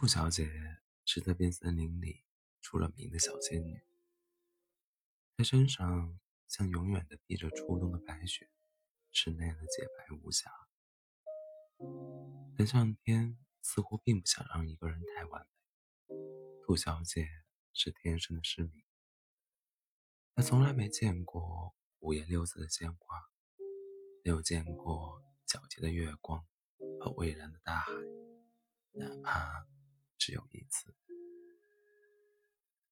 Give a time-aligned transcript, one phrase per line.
[0.00, 0.48] 兔小姐
[1.04, 2.22] 是这片森林里
[2.60, 3.82] 出了名的小仙女，
[5.36, 8.48] 她身上像永远的披着初冬的白雪，
[9.10, 10.52] 是那样的洁白无瑕。
[12.56, 15.44] 但上天似乎并不想让一个人太完
[16.06, 16.16] 美。
[16.62, 17.26] 兔小姐
[17.72, 18.84] 是天生的失明，
[20.36, 23.32] 她从来没见过五颜六色的鲜花，
[24.22, 26.46] 没有见过皎洁的月光
[27.00, 27.90] 和蔚蓝的大海，
[28.92, 29.66] 哪怕
[30.28, 30.94] 只有一次。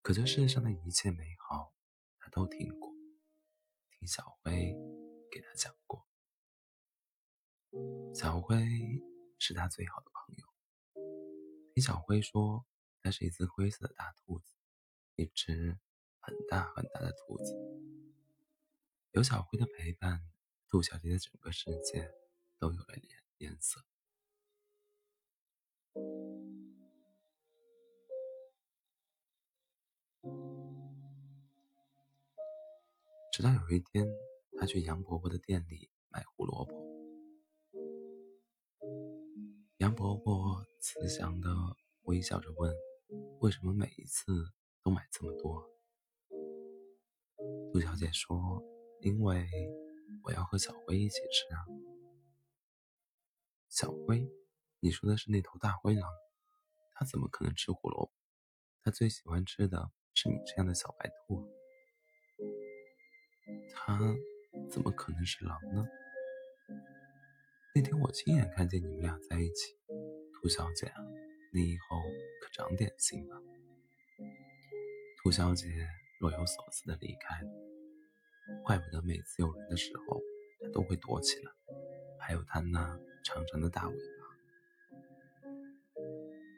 [0.00, 1.74] 可这世上的一切美好，
[2.18, 2.90] 他都听过，
[3.90, 4.74] 听小辉
[5.30, 6.08] 给他讲过。
[8.14, 8.66] 小辉
[9.38, 10.46] 是他最好的朋友。
[11.74, 12.64] 听小辉说，
[13.02, 14.54] 他是一只灰色的大兔子，
[15.16, 15.78] 一只
[16.20, 17.52] 很大很大的兔子。
[19.10, 20.26] 有小辉的陪伴，
[20.66, 22.10] 兔小姐的整个世界
[22.58, 23.84] 都有了颜颜色。
[33.38, 34.04] 直到有一天，
[34.58, 36.74] 他去杨伯伯的店里买胡萝卜。
[39.76, 41.48] 杨伯伯慈祥的
[42.02, 42.74] 微笑着问
[43.38, 44.32] ：“为什么每一次
[44.82, 45.64] 都买这么多？”
[47.72, 48.60] 杜小姐说
[49.02, 49.46] ：“因为
[50.24, 51.62] 我要和小灰一起吃啊。”
[53.70, 54.28] 小灰，
[54.80, 56.10] 你说的是那头大灰狼？
[56.92, 58.12] 它怎么可能吃胡萝卜？
[58.82, 61.48] 它最喜欢吃的是你这样的小白兔。
[63.88, 63.98] 他
[64.70, 65.88] 怎么可能是狼呢？
[67.74, 69.74] 那天我亲眼看见你们俩在一起，
[70.34, 71.02] 兔小姐啊，
[71.54, 71.96] 你以后
[72.42, 73.34] 可长点心吧。
[75.22, 75.66] 兔小姐
[76.20, 77.48] 若有所思的离开了，
[78.62, 80.20] 怪不得每次有人的时候，
[80.60, 81.50] 她都会躲起来。
[82.20, 84.26] 还有她那长长的大尾巴。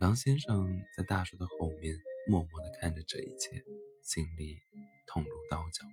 [0.00, 1.94] 狼先生在大树的后面
[2.26, 3.62] 默默的看着这一切，
[4.02, 4.62] 心里
[5.06, 5.84] 痛如刀绞。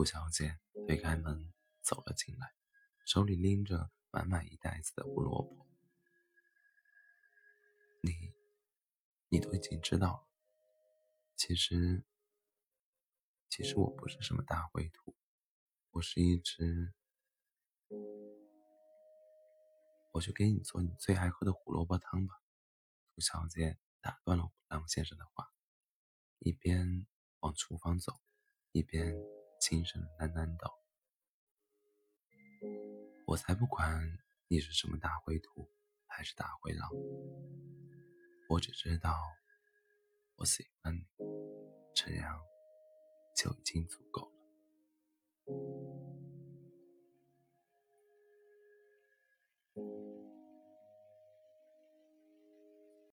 [0.00, 1.52] 兔小姐推开门
[1.82, 2.54] 走了进来。
[3.04, 5.66] 手里拎着满满一袋子的胡萝卜，
[8.00, 8.32] 你，
[9.28, 10.26] 你都已经知道了。
[11.36, 12.02] 其实，
[13.50, 15.14] 其实我不是什么大灰兔，
[15.90, 16.94] 我是一只……
[20.12, 22.40] 我去给你做你最爱喝的胡萝卜汤吧。
[23.14, 25.52] 兔小姐打断了狼先生的话，
[26.38, 27.06] 一边
[27.40, 28.18] 往厨房走，
[28.72, 29.14] 一边
[29.60, 30.80] 轻声喃喃道。
[33.26, 35.70] 我才不管你是什么大灰兔
[36.06, 36.90] 还是大灰狼，
[38.48, 39.14] 我只知道
[40.36, 41.06] 我喜欢你，
[41.94, 42.40] 这样
[43.36, 45.99] 就已经足够了。